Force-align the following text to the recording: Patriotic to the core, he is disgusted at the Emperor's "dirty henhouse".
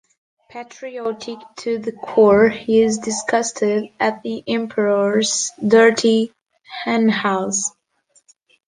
Patriotic 0.49 1.37
to 1.57 1.77
the 1.77 1.91
core, 1.91 2.49
he 2.49 2.81
is 2.81 2.97
disgusted 2.97 3.91
at 3.99 4.23
the 4.23 4.43
Emperor's 4.47 5.51
"dirty 5.63 6.33
henhouse". 6.83 7.69